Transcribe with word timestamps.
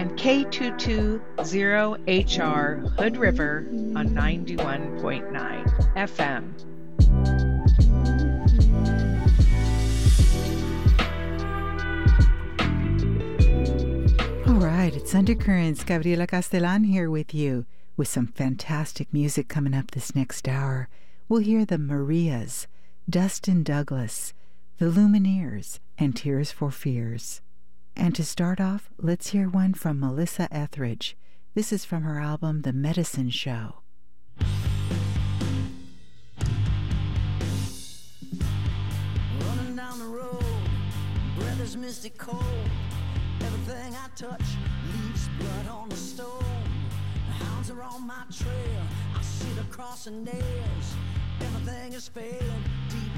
and 0.00 0.18
K220HR 0.18 2.98
Hood 2.98 3.16
River 3.18 3.66
on 3.94 4.08
91.9 4.08 5.94
FM. 5.94 6.54
All 14.46 14.54
right, 14.54 14.96
it's 14.96 15.14
Undercurrents. 15.14 15.84
Gabriela 15.84 16.26
Castellan 16.26 16.84
here 16.84 17.10
with 17.10 17.34
you 17.34 17.66
with 17.98 18.08
some 18.08 18.28
fantastic 18.28 19.12
music 19.12 19.48
coming 19.48 19.74
up 19.74 19.90
this 19.90 20.14
next 20.14 20.48
hour. 20.48 20.88
We'll 21.28 21.42
hear 21.42 21.66
the 21.66 21.76
Marias, 21.76 22.66
Dustin 23.10 23.62
Douglas, 23.62 24.32
the 24.78 24.86
Lumineers, 24.86 25.78
and 25.98 26.16
Tears 26.16 26.50
for 26.50 26.70
Fears. 26.70 27.42
And 28.00 28.14
to 28.14 28.24
start 28.24 28.62
off, 28.62 28.88
let's 28.96 29.28
hear 29.28 29.46
one 29.46 29.74
from 29.74 30.00
Melissa 30.00 30.48
Etheridge. 30.50 31.18
This 31.54 31.70
is 31.70 31.84
from 31.84 32.02
her 32.04 32.18
album, 32.18 32.62
The 32.62 32.72
Medicine 32.72 33.28
Show. 33.28 33.82
Running 39.38 39.76
down 39.76 39.98
the 39.98 40.06
road, 40.06 40.42
breath 41.38 41.60
is 41.60 41.76
misty 41.76 42.08
cold. 42.16 42.42
Everything 43.42 43.94
I 43.94 44.08
touch 44.16 44.56
leaves 44.94 45.28
blood 45.38 45.68
on 45.68 45.90
the 45.90 45.96
stone. 45.96 46.42
The 47.26 47.44
hounds 47.44 47.70
are 47.70 47.82
on 47.82 48.06
my 48.06 48.24
trail. 48.32 48.82
I 49.14 49.20
sit 49.20 49.58
across 49.58 50.06
the 50.06 50.12
nails. 50.12 50.94
Everything 51.42 51.92
is 51.92 52.08
failing 52.08 52.64
deep 52.88 53.09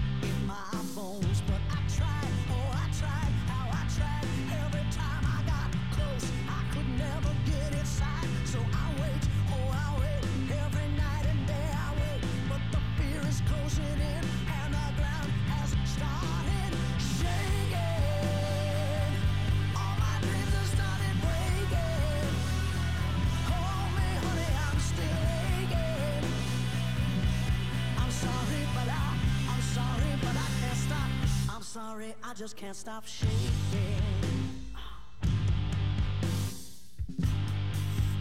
sorry, 31.73 32.15
I 32.23 32.35
just 32.35 32.55
can't 32.55 32.77
stop 32.77 33.07
shaking. 33.07 33.31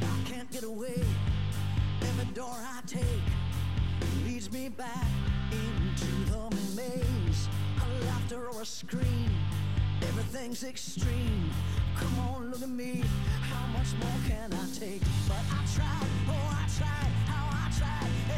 I 0.01 0.23
can't 0.23 0.49
get 0.49 0.63
away. 0.63 1.03
Every 2.01 2.33
door 2.33 2.55
I 2.55 2.79
take 2.87 3.03
leads 4.25 4.49
me 4.53 4.69
back 4.69 5.05
into 5.51 6.31
the 6.31 6.49
maze. 6.77 7.49
A 7.83 8.05
laughter 8.05 8.47
or 8.47 8.61
a 8.61 8.65
scream, 8.65 9.29
everything's 10.03 10.63
extreme. 10.63 11.51
Come 11.97 12.19
on, 12.19 12.51
look 12.51 12.61
at 12.61 12.69
me. 12.69 13.03
How 13.41 13.67
much 13.77 13.91
more 13.99 14.29
can 14.29 14.53
I 14.53 14.65
take? 14.79 15.01
But 15.27 15.43
I 15.51 15.61
tried, 15.75 16.07
oh, 16.29 16.57
I 16.57 16.69
tried, 16.77 17.11
how 17.27 17.49
I 17.51 17.69
tried. 17.77 18.30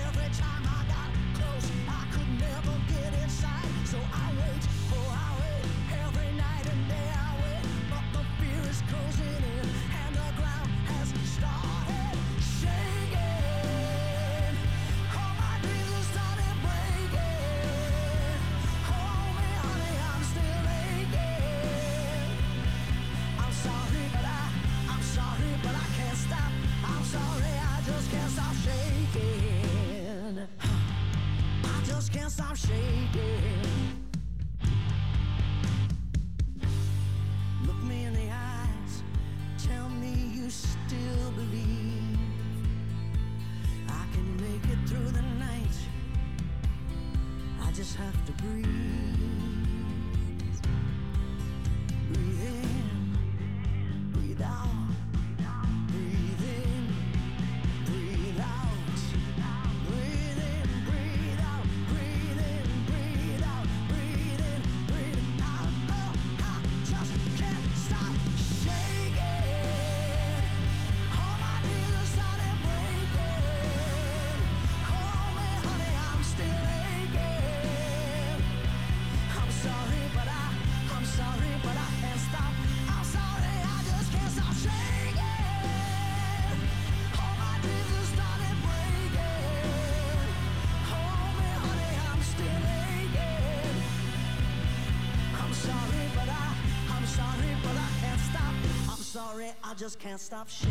I 99.74 99.76
just 99.76 99.98
can't 99.98 100.20
stop 100.20 100.48
shaking. 100.50 100.70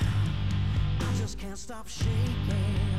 I 0.00 1.18
just 1.18 1.40
can't 1.40 1.58
stop 1.58 1.88
shaking. 1.88 2.89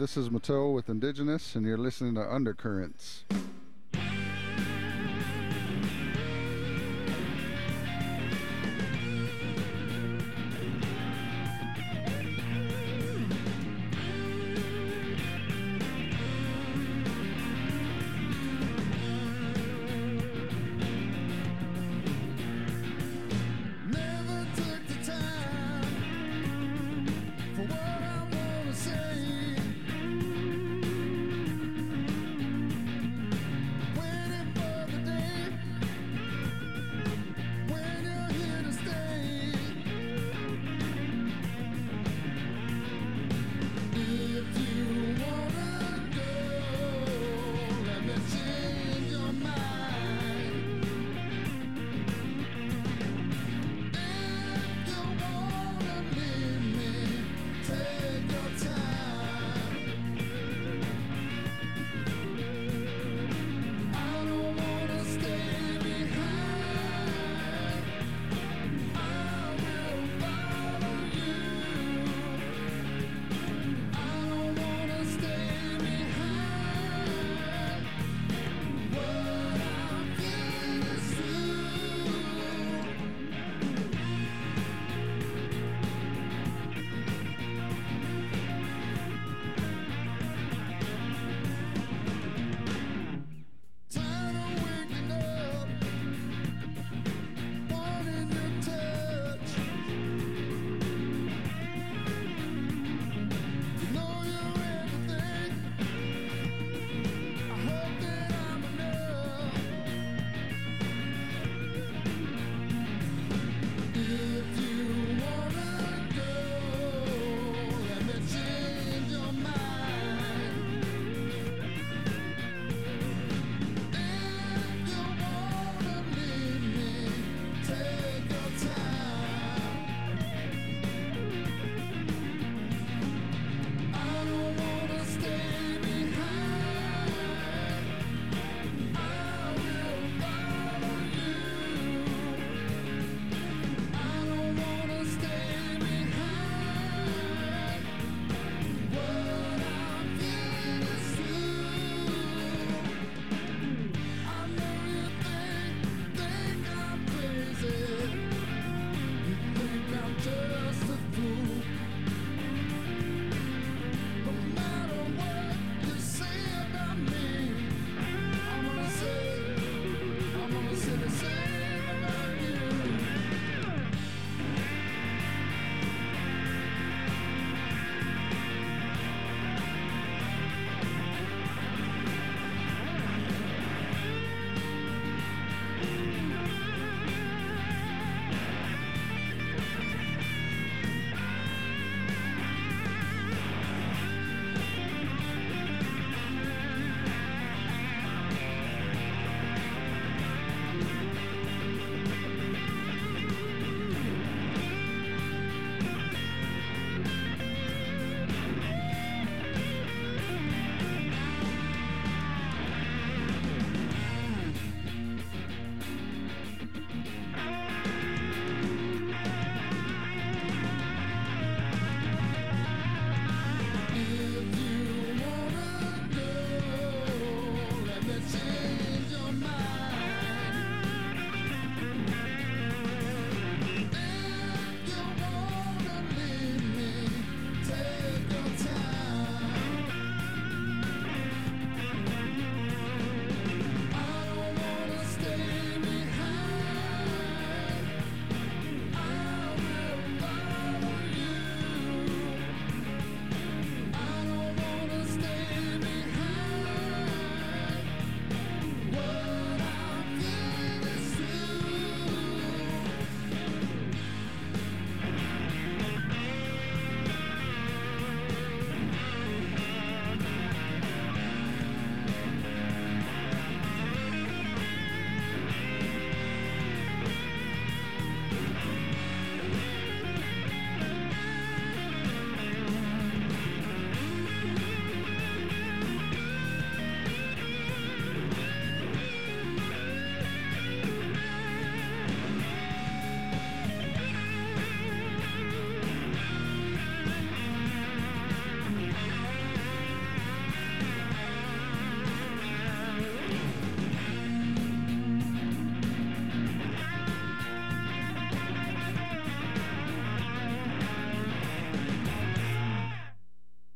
This 0.00 0.16
is 0.16 0.30
Mato 0.30 0.70
with 0.70 0.88
Indigenous, 0.88 1.54
and 1.54 1.66
you're 1.66 1.76
listening 1.76 2.14
to 2.14 2.22
Undercurrents. 2.22 3.26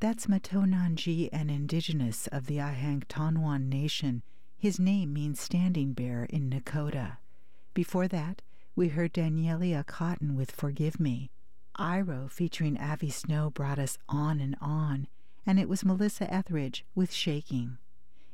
That's 0.05 0.29
Mato 0.29 0.65
Nanji, 0.65 1.31
an 1.33 1.49
indigenous 1.49 2.27
of 2.27 2.45
the 2.45 2.59
Ihanktonwan 2.59 3.71
Nation. 3.71 4.23
His 4.59 4.79
name 4.79 5.15
means 5.15 5.41
standing 5.41 5.95
bear 5.95 6.25
in 6.25 6.51
Nakota. 6.51 7.17
Before 7.73 8.07
that, 8.09 8.43
we 8.77 8.89
heard 8.89 9.15
Danielia 9.15 9.87
Cotton 9.87 10.37
with 10.37 10.51
Forgive 10.51 11.01
Me. 11.01 11.31
Iro 11.79 12.29
featuring 12.31 12.79
Avi 12.79 13.09
Snow 13.09 13.49
brought 13.49 13.79
us 13.79 13.97
On 14.07 14.41
and 14.41 14.57
On, 14.61 15.09
and 15.47 15.59
it 15.59 15.71
was 15.71 15.87
Melissa 15.87 16.31
Etheridge 16.31 16.85
with 16.95 17.11
Shaking. 17.11 17.79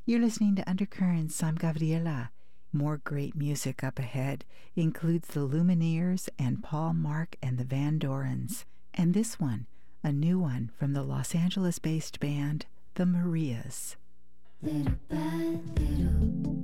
You're 0.05 0.19
listening 0.19 0.57
to 0.57 0.69
Undercurrents. 0.69 1.41
I'm 1.41 1.55
Gabriela. 1.55 2.33
More 2.73 2.97
great 2.97 3.37
music 3.37 3.85
up 3.85 4.01
ahead 4.01 4.45
includes 4.75 5.29
the 5.29 5.47
Lumineers 5.47 6.29
and 6.37 6.65
Paul 6.65 6.95
Mark 6.95 7.37
and 7.41 7.59
the 7.59 7.65
Van 7.65 8.01
Dorens. 8.01 8.65
And 8.93 9.15
this 9.15 9.39
one, 9.39 9.69
a 10.03 10.13
new 10.13 10.39
one 10.39 10.71
from 10.79 10.93
the 10.93 11.03
Los 11.03 11.35
Angeles 11.35 11.79
based 11.79 12.21
band, 12.21 12.67
The 12.95 13.05
Marias. 13.05 13.97
Little 14.63 14.95
by 15.09 15.59
little, 15.79 16.63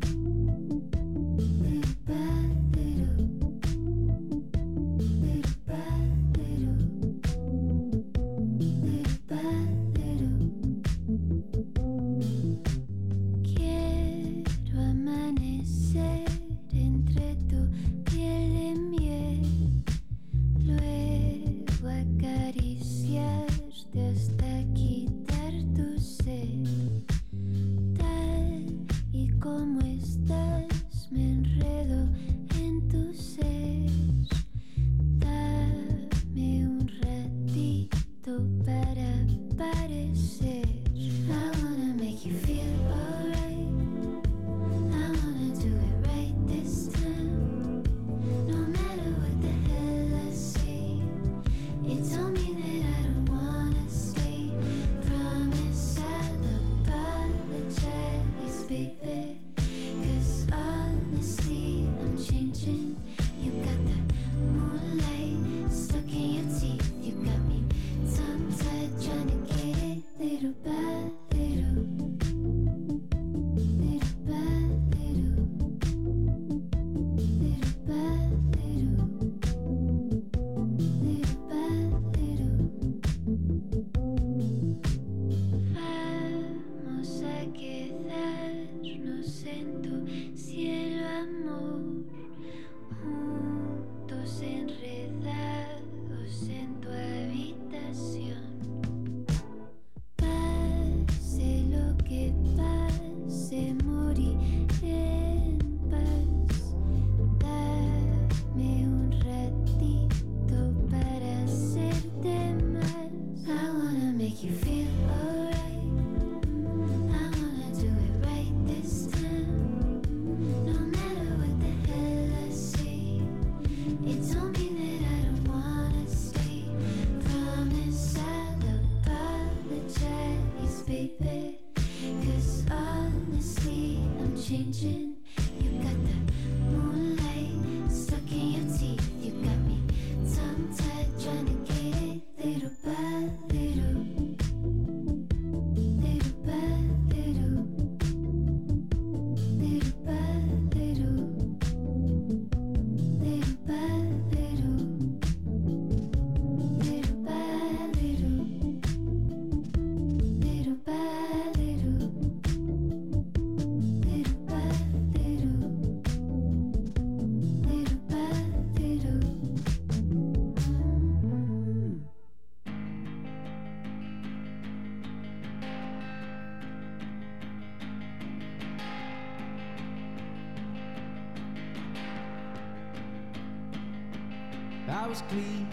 I 184.89 185.07
was 185.09 185.23
clean, 185.29 185.69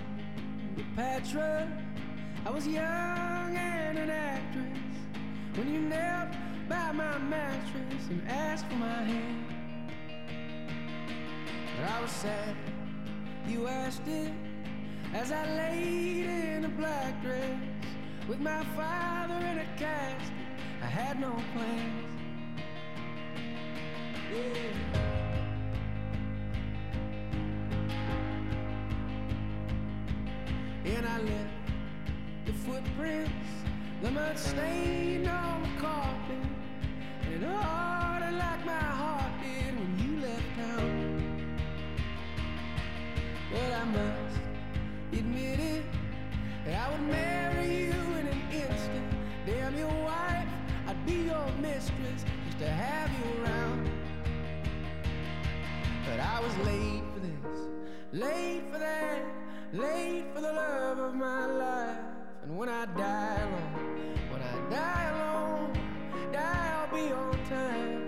Cleopatra. 0.73 1.67
I 2.45 2.49
was 2.49 2.67
young 2.67 3.56
and 3.56 3.97
an 3.97 4.10
actress. 4.10 4.80
When 5.56 5.71
you 5.71 5.82
knelt 5.82 6.30
by 6.67 6.91
my 6.91 7.17
mattress 7.19 8.08
and 8.10 8.28
asked 8.28 8.65
for 8.65 8.76
my 8.76 9.04
hand. 9.04 9.45
But 11.78 11.89
I 11.89 12.02
was 12.02 12.12
sad. 12.12 12.56
You 13.47 13.67
asked 13.67 14.08
it 14.08 14.32
as 15.13 15.32
I 15.32 15.45
laid 15.58 16.26
in 16.26 16.65
a 16.65 16.69
black 16.69 17.21
dress 17.21 17.60
with 18.28 18.39
my 18.39 18.63
father 18.76 19.36
in 19.45 19.60
a 19.60 19.67
casket. 19.78 20.34
I 20.82 20.88
had 20.88 21.19
no 21.19 21.32
plans. 21.54 22.13
Yeah. 24.34 25.03
Mistress 51.84 52.24
just 52.46 52.60
to 52.60 52.67
have 52.67 53.10
you 53.12 53.43
around. 53.43 53.89
But 56.06 56.19
I 56.19 56.39
was 56.39 56.56
late 56.58 57.04
for 57.13 57.19
this, 57.19 57.60
late 58.13 58.63
for 58.72 58.80
that, 58.80 59.26
late 59.74 60.26
for 60.34 60.41
the 60.41 60.54
love 60.54 61.00
of 61.00 61.13
my 61.13 61.46
life. 61.46 61.98
And 62.43 62.58
when 62.58 62.69
I 62.69 62.86
die 62.86 63.39
alone, 63.41 64.17
when 64.32 64.41
I 64.41 64.69
die 64.69 65.06
alone, 65.13 65.74
die 66.32 66.72
I'll 66.74 66.96
be 66.96 67.12
on 67.12 67.46
time. 67.50 68.03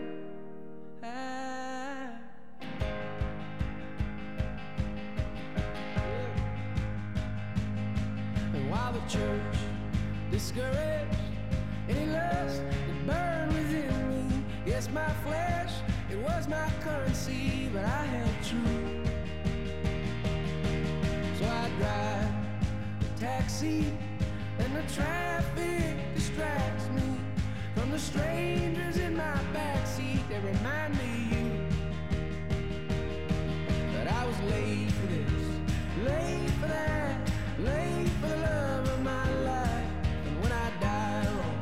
Taxi, 23.65 23.93
and 24.59 24.75
the 24.75 24.93
traffic 24.93 25.97
distracts 26.13 26.87
me 26.89 27.19
from 27.75 27.91
the 27.91 27.99
strangers 27.99 28.97
in 28.97 29.15
my 29.15 29.37
backseat. 29.53 30.27
They 30.29 30.39
remind 30.39 30.97
me 30.97 31.11
of 31.25 31.31
you. 31.31 31.51
But 33.93 34.07
I 34.11 34.25
was 34.25 34.39
late 34.51 34.91
for 34.91 35.07
this, 35.07 35.47
late 36.03 36.51
for 36.61 36.67
that, 36.67 37.31
late 37.59 38.09
for 38.21 38.27
the 38.27 38.37
love 38.37 38.87
of 38.89 39.01
my 39.03 39.29
life. 39.41 39.91
And 40.27 40.41
when 40.41 40.51
I 40.51 40.69
die 40.79 41.23
alone, 41.23 41.59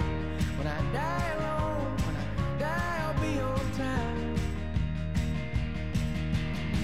when 0.57 0.67
I 0.67 0.79
die 0.93 1.29
alone, 1.37 1.97
when 2.05 2.15
I 2.15 2.59
die, 2.59 2.97
I'll 3.03 3.21
be 3.21 3.39
on 3.39 3.71
time. 3.73 4.35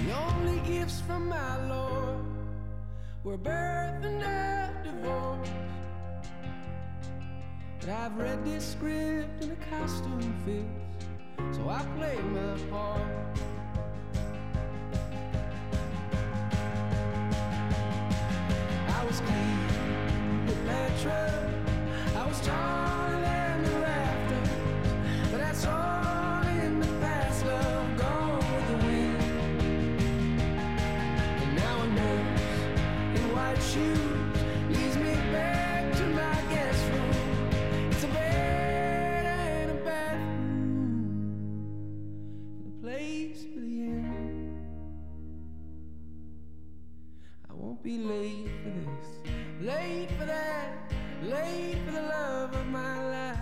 The 0.05 0.13
only 0.13 0.59
gifts 0.67 1.01
from 1.01 1.27
my 1.27 1.67
Lord 1.67 2.25
were 3.23 3.37
birth 3.37 4.03
and 4.05 4.23
a 4.23 4.38
I've 7.91 8.15
read 8.17 8.45
this 8.45 8.65
script 8.65 9.41
and 9.41 9.51
the 9.51 9.65
costume 9.69 10.35
fits, 10.45 11.57
so 11.57 11.69
I 11.69 11.83
play 11.97 12.17
my 12.17 12.57
part. 12.69 13.18
Late 51.23 51.77
for 51.85 51.91
the 51.91 52.01
love 52.01 52.53
of 52.55 52.67
my 52.67 52.95
life. 53.09 53.39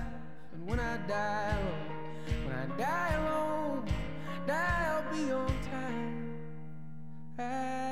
And 0.54 0.68
when 0.68 0.80
I 0.80 0.98
die 1.08 1.58
alone, 1.60 2.46
when 2.46 2.56
I 2.56 2.78
die 2.78 3.14
alone, 3.16 3.86
die 4.46 4.86
I'll 4.88 5.14
be 5.14 5.32
on 5.32 5.54
time. 5.72 6.38
I 7.40 7.87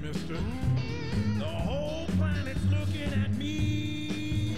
mister. 0.00 0.38
The 1.38 1.44
whole 1.44 2.06
planet's 2.16 2.64
looking 2.70 3.12
at 3.22 3.34
me. 3.36 4.56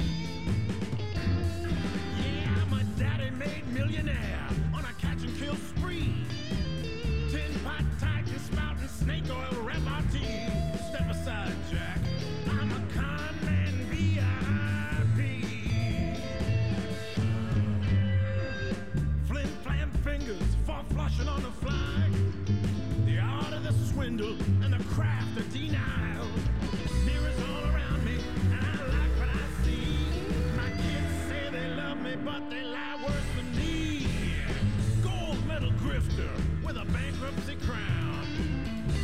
Yeah, 2.18 2.62
I'm 2.62 2.72
a 2.72 2.84
daddy-made 2.98 3.66
millionaire 3.72 4.48
on 4.74 4.84
a 4.84 4.92
catch 5.00 5.22
and 5.22 5.38
kill 5.38 5.56
spree. 5.56 6.14
Tin 7.30 7.52
pot 7.64 7.84
tiger 8.00 8.38
spouting 8.38 8.88
snake 8.88 9.24
oil 9.30 9.62
repartee. 9.62 10.48
Step 10.88 11.10
aside, 11.10 11.54
Jack. 11.70 11.98
I'm 12.50 12.70
a 12.70 12.80
con 12.94 13.34
man 13.44 13.74
VIP. 13.90 15.18
Flim 19.26 19.48
flam 19.64 19.90
fingers, 20.04 20.54
fall 20.66 20.84
flushing 20.90 21.28
on 21.28 21.42
the 21.42 21.50
flag. 21.50 21.69
Swindle 24.00 24.34
and 24.64 24.72
the 24.72 24.82
craft 24.94 25.36
of 25.36 25.52
denial. 25.52 26.26
Mirrors 27.04 27.38
all 27.50 27.64
around 27.70 28.02
me, 28.02 28.16
and 28.50 28.54
I 28.54 28.82
like 28.96 29.12
what 29.20 29.28
I 29.28 29.62
see. 29.62 30.06
My 30.56 30.70
kids 30.70 31.12
say 31.28 31.50
they 31.52 31.68
love 31.74 32.00
me, 32.00 32.16
but 32.24 32.48
they 32.48 32.62
lie 32.62 32.96
worse 33.04 33.30
than 33.36 33.54
me. 33.58 34.06
Gold 35.02 35.46
medal 35.46 35.72
grifter 35.72 36.32
with 36.64 36.78
a 36.78 36.86
bankruptcy 36.86 37.56
crown. 37.66 38.24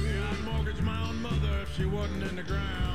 Yeah, 0.02 0.30
I'd 0.32 0.44
mortgage 0.50 0.80
my 0.80 1.10
own 1.10 1.20
mother 1.20 1.58
if 1.64 1.76
she 1.76 1.84
wasn't 1.84 2.22
in 2.22 2.36
the 2.36 2.42
ground. 2.42 2.85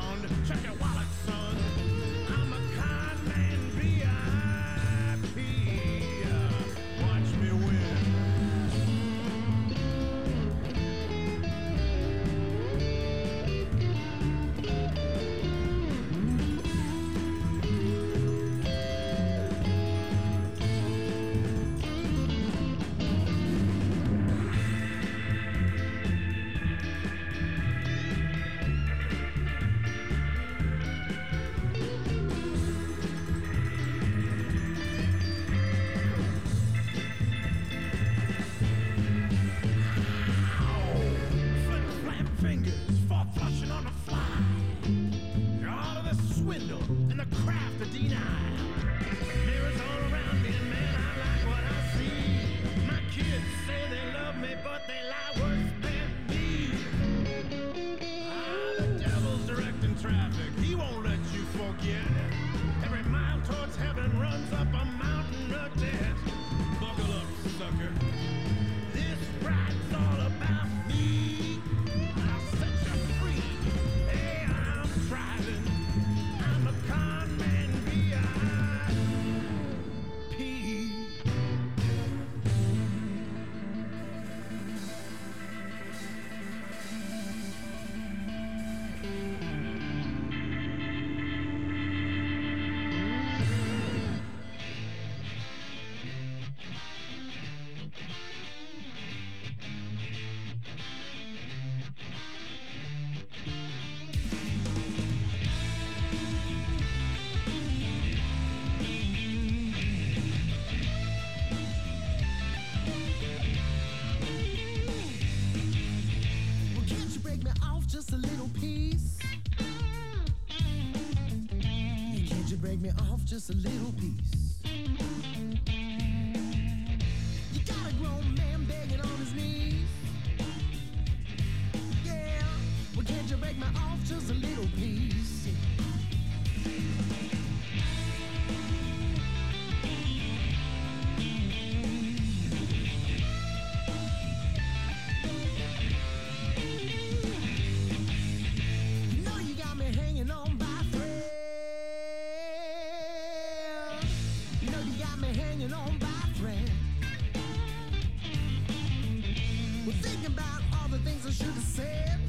Well, 159.91 159.99
thinking 160.03 160.27
about 160.27 160.61
all 160.73 160.87
the 160.87 160.99
things 160.99 161.25
I 161.25 161.31
should 161.31 161.47
have 161.47 161.63
said. 161.63 162.19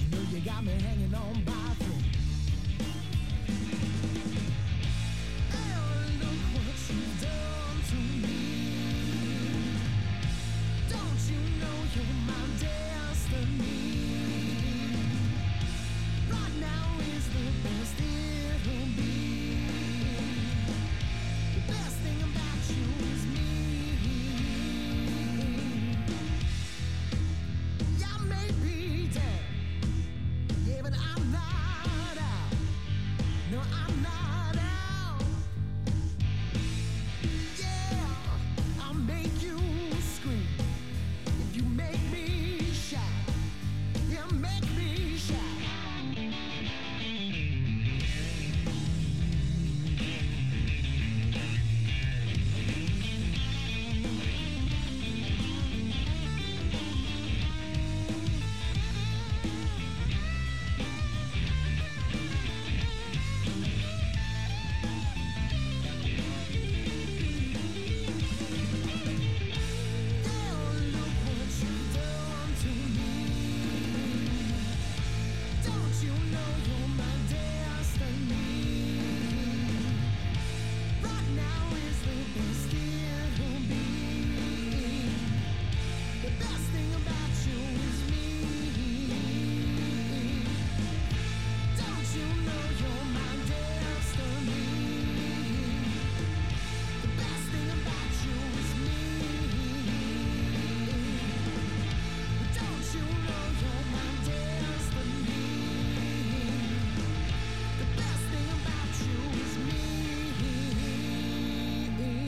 You 0.00 0.10
know 0.10 0.22
you 0.32 0.40
got 0.40 0.64
me 0.64 0.72
hanging 0.72 1.14
on 1.14 1.44
by 1.44 1.57